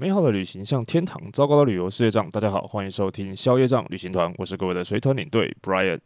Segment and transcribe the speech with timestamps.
[0.00, 2.30] 美好的旅行像天堂，糟糕的旅游是业障。
[2.30, 6.00] 大家好，欢迎收听消业障旅行团，我是各位的随团领队 Brian。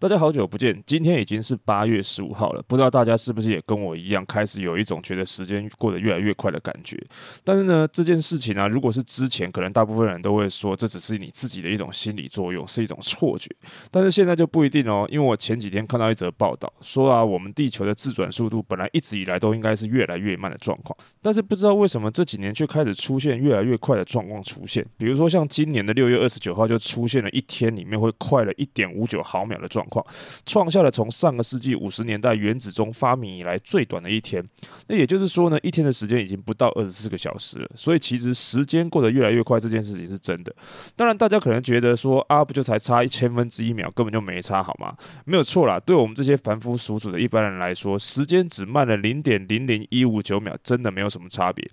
[0.00, 6.96] 大家好久不见，今天已经是八月十五号了，不知道大家是不是也跟我一样，开始有一种觉得时间过得越来越快的感觉。
[7.42, 13.50] 但是呢，这件事情呢、啊，如果是之前，可能大部分人都会说这只是你自己的一种心理作用，是一种错觉。
[13.90, 24.86] 但是现在就不一定哦，因为我前几天看到一则报道，说啊，我们地球的自转速度本来一直以来都应该是越来越慢的状况，但是不知道为什么这几年却开始出现越来越快的状况出现。
[24.96, 30.06] 比如说像今年的六月二十九号就出现了一天里面会快了一点五九毫秒的状况，
[30.46, 30.68] 创。
[30.68, 34.44] 下了从上个世纪五十年代原子钟发明以来最短的一天，
[34.86, 37.70] 那也就是说呢，一天的时间已经不到二十四个小时了。
[37.74, 40.54] 所以其实时间过得越来越快这件事情是真的。
[40.94, 44.94] 当然，大家可能觉得说啊，不就才差一千分之一秒，根本就没差，好吗？
[45.24, 45.80] 没有错啦。
[45.80, 51.66] 对我们这些凡夫俗子的一般人来说，时间只慢了零点零零一五九秒，真的没有什么差别。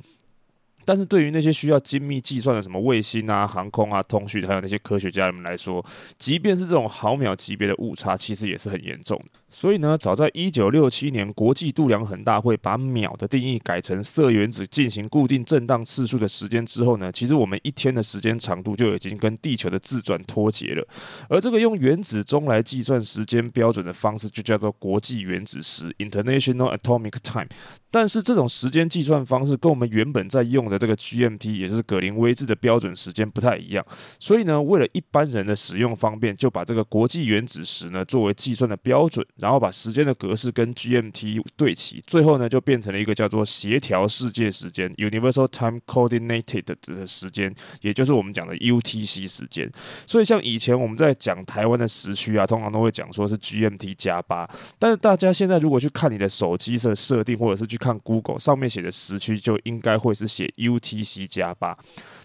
[0.86, 5.84] 但是对于那些需要精密计算的什么卫星啊、航空啊、通讯，还有那些科学家们来说，
[6.18, 9.40] 即便是这种毫秒级别的误差，其实也是很严重的。
[9.56, 20.86] 所以呢，早在一九六七年，国际度量衡大会把秒的定义改成色原子进行固定震荡次数的时间之后呢，其实我们一天的时间长度就已经跟地球的自转脱节了。
[21.30, 27.48] 而这个用原子钟来计算时间标准的方式，就叫做国际原子时 （International Atomic Time）。
[27.90, 33.86] 但是这种时间计算方式跟我们原本在用的这个 GMT，也就是格林威治的标准时间不太一样。
[34.20, 39.26] 所以呢，为了一般人的使用方便，就把这个国际原子时呢作为计算的标准。
[39.46, 49.72] 然后把时间的格式跟 GMT 对齐，最后呢就变成了一个叫做协调世界时间 （Universal Time Coordinated） 的时间，也就是我们讲的 UTC 时间。
[50.08, 61.78] 所以像以前我们在讲台湾的时区啊，通常都会讲说是 GMT 加八，但是大家现在如果去看你的手机的设定，或者是去看 Google 上面写的时区，就应该会是写 UTC 加八。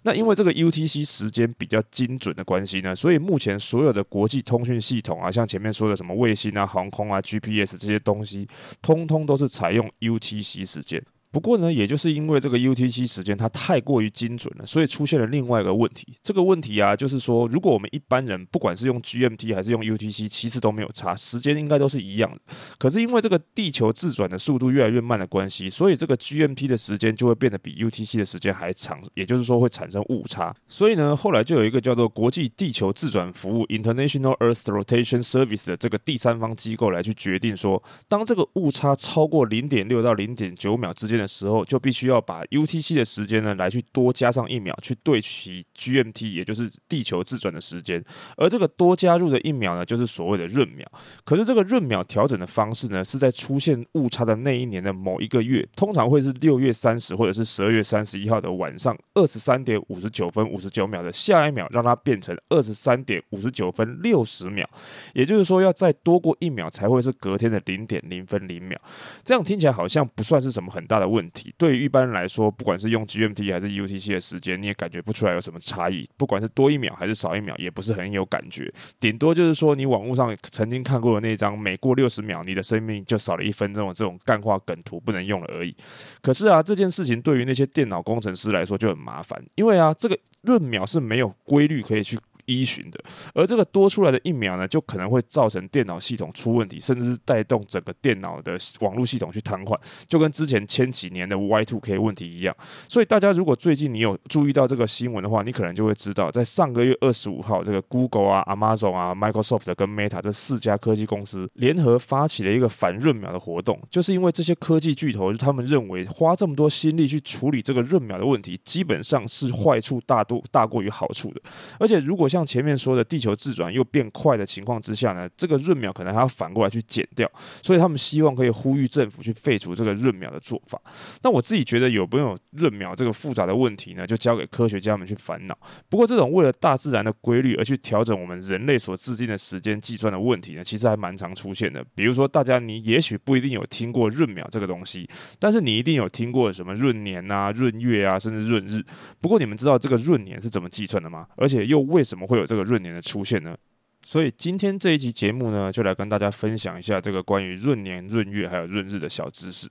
[0.03, 8.49] 那因为这个 UTC 时间比较精准的关系呢，所以目前所有的国际通讯系统啊，像前面说的什么卫星啊、航空啊、GPS 这些东西，
[8.81, 11.03] 通通都是采用 UTC 时间。
[11.33, 16.17] 不过呢，也就是因为这个 UTC 时间它太过于精准了，所以出现了另外一个问题。
[16.23, 22.41] 这个问题啊，就是说，如果我们一般人不管是用 GMT 还是用 UTC，其实都没有差，时间应该都是一样的。
[22.79, 30.53] 可是因为这个地球自转的速度越来越慢的关系，所以这个 GMT 的时间就会变得比 UTC 的时间还长，也就是说会产生误差。
[30.69, 48.03] 所以呢，后来就有一个叫做国际地球自转服务 （International Earth Rotation Service） 的这个第三方机构来去决定说，当这个误差超过零点六到零点九秒之间的时候，就必须要把 UTC 的时间呢，来去多加上一秒，去对齐 GMT，也就是地球自转的时间。
[48.37, 50.91] 而这个多加入的一秒呢，就是所谓的闰秒。
[51.25, 64.69] 可是这个闰秒调整的方式呢，是在出现误差的那一年的某一个月，通常会是六月三十或者是十二月三十一号的晚上二十三点五十九分五十九秒的下一秒，让它变成二十三点五十九分六十秒。
[65.15, 68.81] 也就是说，要再多过一秒才会是隔天的零点零分零秒。
[69.25, 71.53] 这样听起来好像不算是什么很大的问题。
[71.59, 76.09] 对于一般人来说，不管是用 GMT 还是 UTC 的时间，你也感觉不出来有什么差异。
[76.17, 78.73] 不管是多一秒还是少一秒，也不是很有感觉。
[78.99, 85.75] 顶多就是说，你网络上曾经看过的那张，每过六十秒，你的生命就少了一分钟的这种干化梗图不能用了而已。
[86.23, 92.19] 可是啊，这件事情对于那些电脑工程师来说就很麻烦，因为啊，这个闰秒是没有规律可以去。
[92.51, 93.01] 依循的，
[93.35, 99.79] 而这个多出来的一秒呢，就可能会造成电脑系统出问题，甚至是带动整个电脑的网络系统去瘫痪，
[100.09, 102.55] 就跟之前前几年的 Y2K 问题一样。
[102.89, 121.41] 所以大家如果最近你有注意到这个新闻的话，你可能就会知道，在上个月二十五号，这个 Google 啊、Amazon 啊、Microsoft 跟 Meta 这四家科技公司联合发起了一个反闰秒的活动，就是因为这些科技巨头他们认为花这么多心力去处理这个闰秒的问题，基本上是坏处大多大过于好处的，
[121.79, 127.31] 而且如果像像前面说的地球自转又变快的情况之下呢，这个闰秒可能还要反过来去减掉，
[127.63, 130.81] 所以他们希望可以呼吁政府去废除这个闰秒的做法。
[131.23, 135.59] 那我自己觉得有没有闰秒这个复杂的问题呢，就交给科学家们去烦恼。
[135.91, 141.85] 不过这种为了大自然的规律而去调整我们人类所制定的时间计算的问题呢，其实还蛮常出现的。
[141.95, 145.07] 比如说大家你也许不一定有听过闰秒这个东西，
[145.39, 148.83] 但是你一定有听过什么闰年啊、闰月啊，甚至闰日。
[149.21, 151.27] 不过你们知道这个闰年是怎么计算的吗？
[151.37, 152.61] 而且又为什么会有这个？
[152.65, 153.57] 闰年的出现呢，
[154.03, 159.69] 所以今天这一集节目呢，就来跟大家分享一下这个关于闰年、闰月还有闰日的小知识。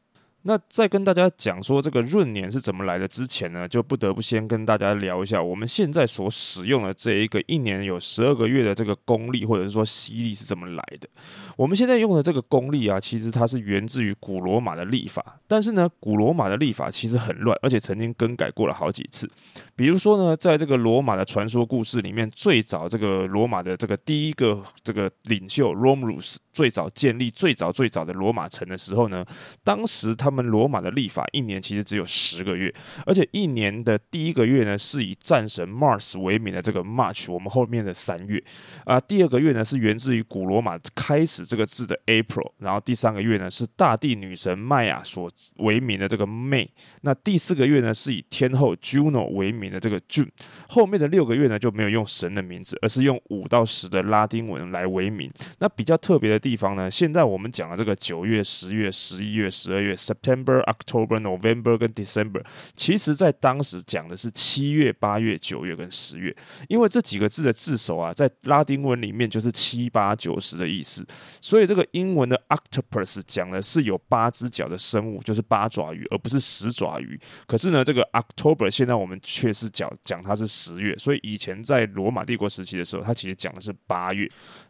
[0.49, 11.07] 那在跟大家讲说这个闰年是怎么来的之前呢，就不得不先跟大家聊一下我们现在所使用的这一个一年有十二个月的这个公历或者是说西历是怎么来的。
[11.55, 19.29] 我们现在用的这个公历啊，其实它是源自于古罗马的历法，但是呢，古罗马的历法其实很乱，而且曾经更改过了好几次。
[19.75, 29.23] 比如说呢，在这个罗马的传说故事里面，最早这个罗马的这个第一个这个领袖 Romulus 最早建立最早最早的罗马城的时候呢，
[29.63, 32.73] 当时他们罗马的历法一年其实只有十个月，
[33.05, 38.43] 而且一年的第一个月呢是以战神 Mars 为名的这个 March，我们后面的三月。
[38.85, 46.67] 啊，第二个月呢是源自于古罗马开始这个字的 April，然后第三个月呢是大地女神麦雅所为名的这个 May，
[47.01, 50.29] 那第四个月呢是以天后 Juno 为名的这个 June，
[50.67, 55.31] 后面的六个月呢就没有用神的名字，而是用五到十的拉丁文来为名。
[55.59, 62.43] 那比较特别的地方呢，现在我们讲的这个九月、十月、十一月、十二月、September October、November） 跟 December，
[62.75, 66.35] 其实在当时讲的是七月、八月、九月跟十月，
[66.67, 71.05] 因为这几个字的字首啊，在拉丁文里面就是七八九十的意思，
[71.41, 77.19] 所以这个英文的 Octopus 讲的是有八只脚的生物，就是八爪鱼，而不是十爪鱼。
[77.47, 84.29] 可是呢，这个 October 现在我们却是讲讲它是十月，所以以前在罗马帝国时期的时候，它其实讲的是八月。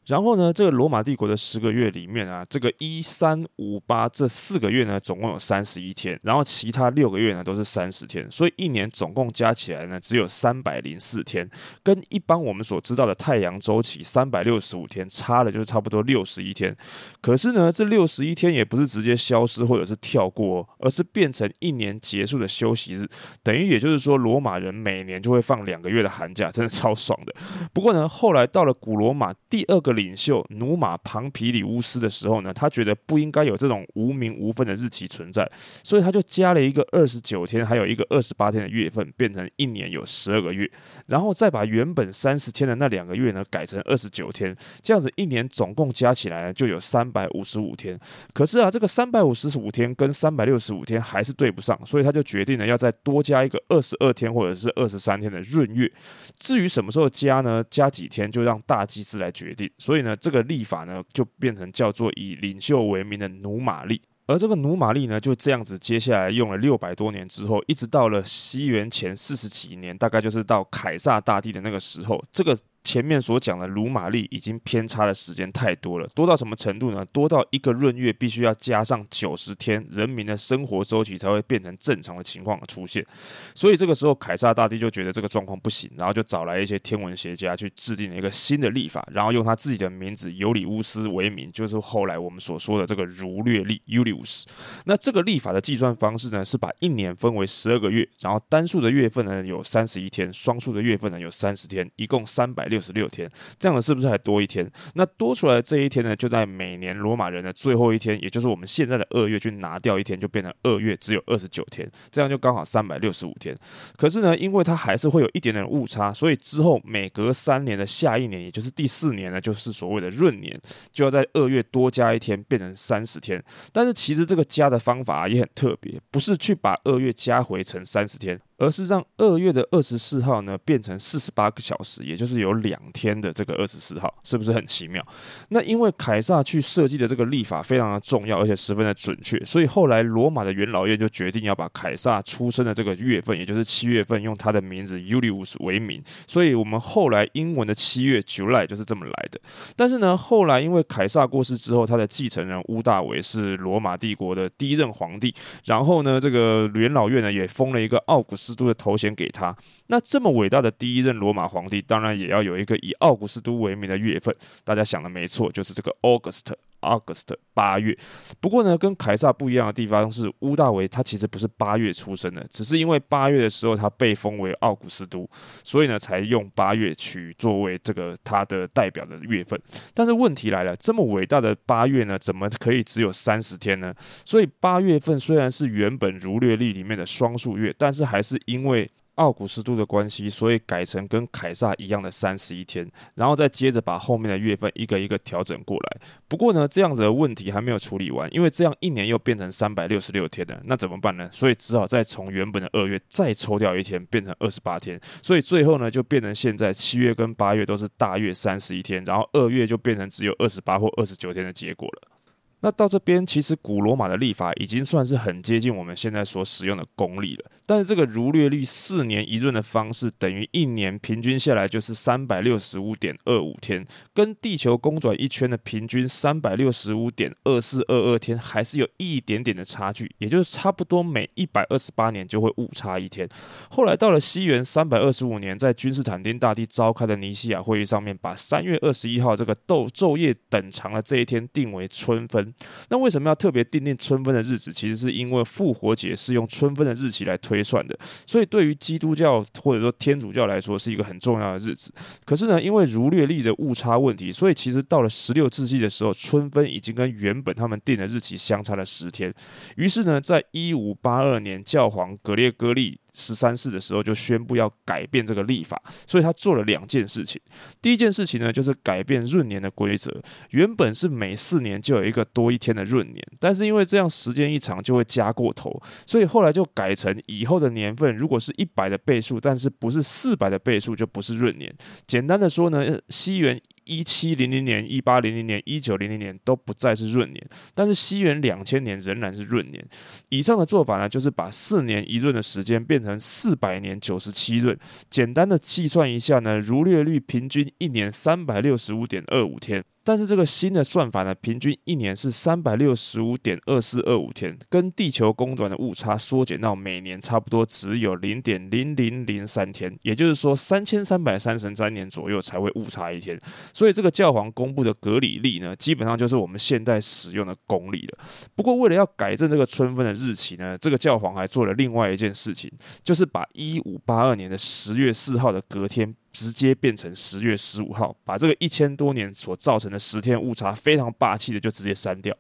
[0.10, 11.48] 然后呢，这个罗马帝国的十个月里面啊，这个一三五八这四个月呢，总共有三十一天，然后其他六个月呢都是三十天，所以一年总共加起来呢只有三百零四天，
[11.84, 16.76] 跟一般我们所知道的太阳周期三百六十五天差了就是差不多六十一天。
[17.22, 23.08] 可是呢，这六十一天也不是直接消失或者是跳过，而是变成一年结束的休息日，
[23.44, 27.36] 等于也就是说，罗马人每年就会放两个月的寒假，真的超爽的。
[27.72, 29.99] 不过呢，后来到了古罗马第二个。
[30.00, 35.50] 领袖努马庞皮里乌斯的时候呢，他觉得不应该有这种无名无分的日期存在，
[35.84, 40.70] 所以他就加了一个二十九天，还有一个二十八天的月份，变成一年有十二个月，
[41.08, 48.00] 然后再把原本三十天的那两个月呢改成二十九天，这样子一年总共加起来就有三百五十五天。
[48.34, 55.92] 可是啊，这个三百五十五天跟三百六十五天还是对不上，所以他就决定了要再多加一个二十二天或者是二十三天的闰月。
[56.40, 57.64] 至于什么时候加呢？
[57.70, 59.70] 加几天就让大祭司来决定。
[59.90, 72.56] 所以呢，这个历法呢就变成叫做以领袖为名的努马历，而这个努马历呢就这样子，接下来用了六百多年之后，一直到了西元前四十几年，大概就是到凯撒大帝的那个时候，这个。
[72.84, 77.06] 前面所讲的努马历已经偏差的时间太多了，多到什么程度呢？
[77.12, 83.06] 多到一个闰月必须要加上九十天，人民的生活周期才会变成正常的情况出现。
[83.54, 94.46] 所以这个时候，凯撒大帝就觉得这个状况不行，然后就找来一些天文学家去制定了一个新的历法，然后用他自己的名字尤里乌斯为名，就是后来我们所说的这个儒略历 （Julius）。
[94.86, 103.30] 那这个历法的计算方式呢，是把一年分为十二个月，然后单数的月份呢有三十一天，双数的月份呢有三十天，一共三百六十六天，
[103.60, 104.70] 这样的是不是还多一天？
[104.94, 113.58] 那多出来的这一天呢，就在每年罗马人的最后一天，也就是我们现在的二月，去拿掉一天，就变成二月只有二十九天，这样就刚好三百六十五天。
[113.98, 120.60] 可是呢，因为它还是会有一点点误差，所以之后每隔三年的下一年，也就是第四年呢，就是所谓的闰年，
[120.92, 123.44] 就要在二月多加一天，变成三十天。
[123.74, 128.40] 但是其实这个加的方法也很特别，不是去把二月加回成三十天。
[128.60, 135.04] 而是让二月的二十四号呢变成四十八个小时，也就是有两天的这个二十四号，是不是很奇妙？
[135.48, 146.04] 那因为凯撒去设计的这个历法非常的重要，而且十分的准确，所以后来罗马的元老院就决定要把凯撒出生的这个月份，也就是七月份，用他的名字 Julius 为名。
[146.28, 149.40] 所以我们后来英文的七月 July 就是这么来的。
[149.78, 158.49] 但是呢，后来因为凯撒过世之后，他的继承人屋大维是罗马帝国的第一任皇帝，然后呢，这个元老院呢也封了一个奥古斯。
[158.50, 159.56] 斯都的头衔给他，
[159.88, 164.36] 那这么伟大的第一任罗马皇帝，当然也要有一个以奥古斯都为名的月份。
[164.64, 166.52] 大家想的没错，就是这个 August
[166.82, 167.98] August 八月。
[168.40, 175.30] 不过呢，跟凯撒不一样的地方是，屋大维他其实不是八月出生的，只是因为八月的时候他被封为奥古斯都，
[175.64, 179.60] 所以呢才用八月取作为这个他的代表的月份。
[179.94, 183.94] 但是问题来了，这么伟大的八月呢，怎么可以只有三十天呢？
[184.26, 196.02] 所以八月份虽然是原本儒略历里面的双数月，但是还是因为奥古斯都的关系，所以改成跟凯撒一样的三十一天，然后再接着把后面的月份一个一个调整过来。
[196.30, 201.30] 不过呢，这样子的问题还没有处理完，因为这样一年又变成三百六十六天了，那怎么办呢？
[201.32, 204.98] 所以只好再从原本的二月再抽掉一天，变成二十八天。
[205.22, 212.19] 所以最后呢，就变成现在七月跟八月都是大约三十一天，然后二月就变成只有二十八或二十九天的结果了。
[212.62, 217.46] 那到这边，其实古罗马的历法已经算是很接近我们现在所使用的公历了。
[217.66, 233.30] 但是这个儒略历四年一闰的方式，等于一年平均下来就是三百六十五点二五天，跟地球公转一圈的平均三百六十五点二四二二天，还是有一点点的差距，也就是差不多每一百二十八年就会误差一天。
[233.70, 242.49] 后来到了西元三百二十五年，在君士坦丁大帝召开的尼西亚会议上面，把三月二十一号这个昼昼夜等长的这一天定为春分。
[242.90, 244.72] 那为什么要特别定定春分的日子？
[244.72, 251.94] 其实是因为复活节是用春分的日期来推算的，所以对于基督教或者说天主教来说是一个很重要的日子。
[252.26, 259.34] 可是呢，因为儒略历的误差问题，所以其实到了十六世纪的时候，春分已经跟原本他们定的日期相差了十天。
[259.76, 267.42] 于是呢，在一五八二年，教皇格列戈利十三世的时候就宣布要改变这个历法，所以他做了两件事情。
[267.82, 270.12] 第一件事情呢，就是改变闰年的规则。
[270.52, 281.74] 原本是每四年就有一个多一天的闰年，但是因为这样时间一长就会加过头，所以后来就改成以后的年份如果是一百的倍数，但是不是四百的倍数，就不是闰年。
[282.08, 283.60] 简单的说呢，西元。
[283.90, 289.84] 一七零零年、一八零零年、一九零零年都不再是闰年，但是西元两千年仍然是闰年。
[290.30, 294.78] 以上的做法呢，就是把四年一闰的时间变成四百年九十七闰。
[295.10, 299.84] 简单的计算一下呢，儒略率平均一年三百六十五点二五天。
[300.04, 313.40] 但是这个新的算法呢，平均一年是三百六十五点二四二五天，跟地球公转的误差缩减到每年差不多只有零点零零零三天，也就是说三千三百三十三年左右才会误差一天。
[313.74, 318.18] 所以这个教皇公布的格里历呢，基本上就是我们现在使用的公历了。
[318.56, 322.72] 不过为了要改正这个春分的日期呢，这个教皇还做了另外一件事情，
[323.04, 326.16] 就是把一五八二年的十月四号的隔天。
[326.32, 332.36] 直接变成十月十五号，把这个一千多年所造成的十天误差非常霸气的就直接删掉。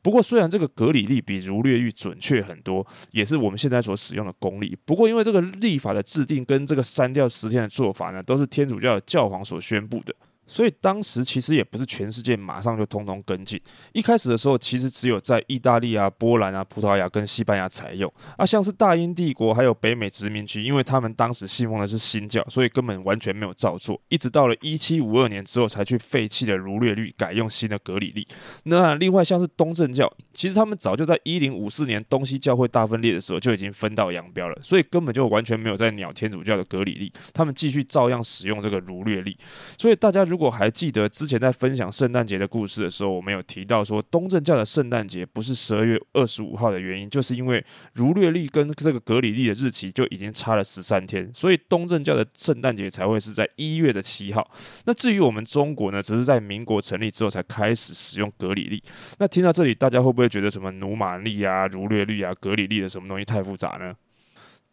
[0.00, 4.76] 不过，虽然这个格里历比儒略历准确很多，也是我们现在所使用的公历。
[4.84, 10.14] 不过，因为这个历法的制定跟这个删掉十天的做法呢，都是天主教的教皇所宣布的。
[10.48, 13.60] 所以当时其实也不是全世界马上就通通跟进。
[13.92, 18.12] 一开始的时候，其实只有在意大利啊、波兰啊、葡萄牙跟西班牙采用。
[18.36, 24.00] 啊，像是大英帝国还有北美殖民区，因为他们当时信奉的是新教，所以根本完全没有照做。
[24.08, 28.26] 一直到了一七五二年之后，才去废弃了儒略历，改用新的格里历。
[28.64, 39.36] 那另外像是东正教，其实他们早就在一零五四年东西教会大分裂的时候就已经分道扬镳了，所以根本就完全没有在鸟天主教的格里历，他们继续照样使用这个儒略历。
[39.76, 47.64] 所以大家如如果还记得之前在分享圣诞节的故事的时候，我们有提到说，东正教的圣诞节不是十二月二十五号的原因，就是因为
[47.94, 54.48] 儒略历跟这个格里历的日期就已经差了十三天，所以东正教的圣诞节才会是在一月的七号。
[54.84, 58.80] 那至于我们中国呢，只是在民国成立之后才开始使用格里历。
[59.18, 63.92] 那听到这里，大家会不会觉得什么努马历啊、儒略历啊、格里历的什么东西太复杂呢？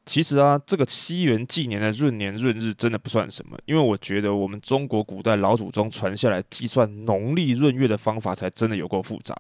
[0.06, 9.36] 其实啊，这个西元纪年的闰年闰日真的不算什么，因为我觉得我们中国古代老祖宗传下来计算农历闰月的方法才真的有够复杂。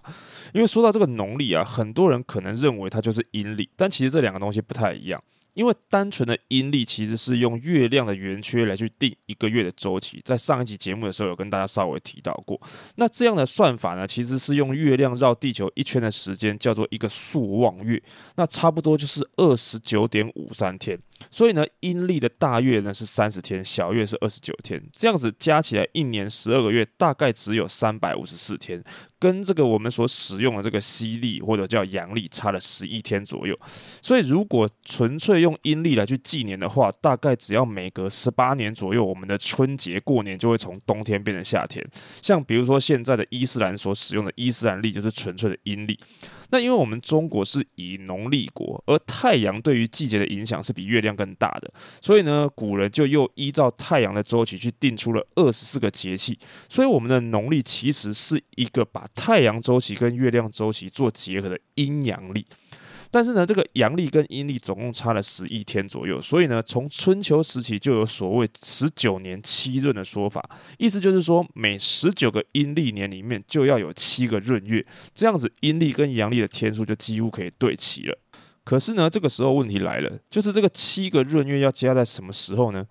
[0.53, 5.23] 因为说到这个农历啊，很多人可能认为它就是阴历，但其实这两个东西不太一样。
[5.55, 12.61] 因为单纯的阴历其实是用月亮的圆缺来去定一个月的周期，在上一集节目的时候有跟大家稍微提到过。
[12.97, 18.01] 那这样的算法呢，其实是用月亮绕地球一圈的时间叫做一个朔望月，
[18.35, 20.99] 那差不多就是二十九点五三天。
[21.31, 28.83] 所以呢，阴历的大月呢是三十天，小月是二十九天，这样子加起来一年十二个月，大概只有三百五十四天，
[29.17, 33.57] 跟这个我们所使用的这个西历或者叫阳历差了十一天左右。
[34.01, 41.85] 所以如果纯粹用阴历来去纪年的话，大概只要每隔十八年左右，我们的春节过年就会从冬天变成夏天。
[42.21, 45.99] 像比如说现在的伊斯兰所使用的伊斯兰历，就是纯粹的阴历。
[46.49, 51.71] 那因为我们中国是以农立国，而太阳对于季节的影响是比月亮更大的，
[52.01, 56.37] 所以呢，古人就又依照太阳的周期去定出了二十四个节气。
[56.69, 62.45] 所以我们的农历其实是一个把太阳周期跟月亮周期做结合的阴阳历。
[63.15, 70.43] 但是呢，这个阳历跟阴历总共差了十一天左右，所以呢，从春秋时期就有所谓十九年七闰的说法，
[70.77, 78.19] 意思就是说每十九个阴历年里面就要有七个闰月，这样子阴历跟阳历的天数就几乎可以对齐了。
[78.65, 82.85] 可是呢，这个时候问题来了，就是这个七个闰月要加在什么时候呢？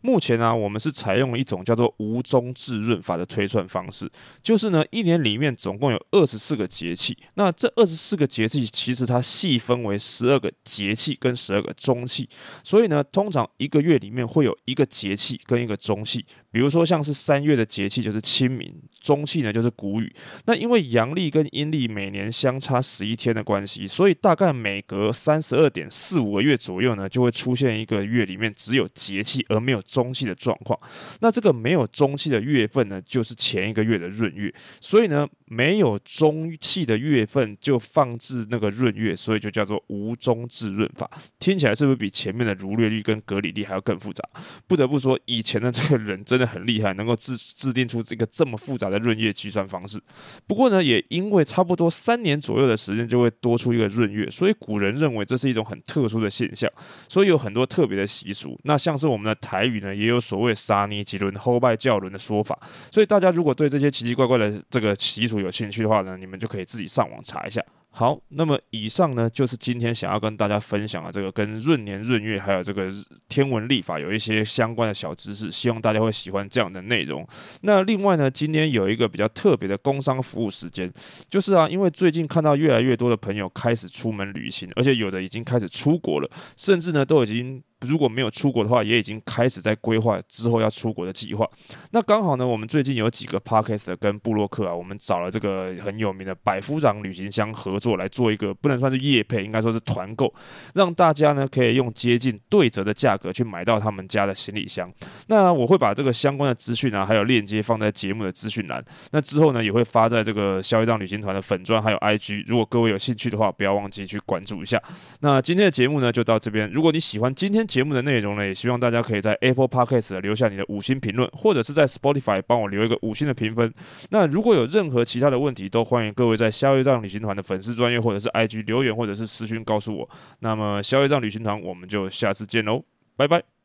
[0.00, 4.10] 目前呢、我们是采用了一种叫做无中至闰法的推算方式，
[4.42, 12.28] 就是呢，一年里面总共有二十四个节气，那这二十四个节气其实它细分为十二个节气跟十二个中气，
[12.62, 20.14] 所以呢，通常一个月里面会有一个节气跟一个中气，比如说像是三月的节气就是清明，中气呢就是谷雨。
[20.44, 30.78] 那因为阳历跟阴历每年相差十一天的关系，所以大概每隔三十二点四五个月左右呢，就会出现一个月里面只有节气而没有中气的状况。
[31.20, 34.52] 那这个没有中气的月份呢，就是前一个月的闰月。
[34.80, 41.08] 所以呢，没有中气的月份就放置那个闰月，所以就叫做无中至闰法。
[41.38, 44.22] 听起来是不是比前面的儒略历跟格里历还要更复杂？
[44.66, 50.00] 不得不说，以前的这个人真的很厉害，能够制制定出这个这么复杂的闰月计算方式。
[50.46, 56.70] 不过呢，也因为差不多三年左右的时间就会多出一个闰月，所以古人认为这是一种很特殊的现象，
[57.08, 58.58] 所以有很多特别的习俗。
[58.64, 62.58] 那像是我们的台语呢，也有所谓沙尼吉轮、后拜教轮的说法。
[62.90, 67.62] 所以大家如果对这些奇奇怪怪的这个习俗有兴趣的话呢，你们就可以自己上网查一下。
[67.90, 72.90] 好，那么以上呢，就是今天想要跟大家分享的这个跟闰年、闰月还有这个
[73.26, 77.26] 天文历法有一些相关的小知识，希望大家会喜欢这样的内容。
[77.62, 80.92] 那另外呢，今天有一个比较特别的工商服务时间，
[81.30, 87.62] 就是啊，因为最近看到越来越多的朋友开始出门旅行，而且有的已经开始出国了，甚至呢都已经。
[87.86, 91.46] 如果没有出国的话，也已经开始在规划之后要出国的计划。
[91.90, 100.32] 那刚好呢，我们最近有几个 podcast 跟布洛克啊，我们找了这个很有名的百夫长旅行箱合作来做一个，不能算是业配，应该说是团购，
[100.74, 104.90] 让大家呢可以用接近对折的价格去买到他们家的行李箱。
[105.26, 108.82] 那我会把这个相关的资讯啊，还有链接放在节目的资讯栏。
[109.12, 112.44] 那之后呢，也会发在这个消业障旅行团的粉钻还有 IG。
[112.46, 114.82] 如果各位有兴趣的话，不要忘记去关注一下。
[115.20, 116.70] 那今天的节目呢，就到这边。
[116.70, 117.66] 如果你喜欢今天。
[117.76, 123.70] 节目的内容呢，也希望大家可以在 Apple Podcast 留下你的五星评论，或者是在 Spotify 帮我留一个五星的评分。
[124.08, 130.08] 那如果有任何其他的问题，都欢迎各位在消业障旅行团的粉丝专业或者是 IG 留言，或者是私讯告诉我。
[130.38, 132.82] 那么消业障旅行团，我们就下次见喽，
[133.14, 133.55] 拜拜。